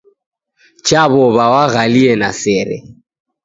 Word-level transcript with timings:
Chaw'ow'a 0.87 1.43
waghalie 1.53 2.11
na 2.21 2.29
sere. 2.41 2.77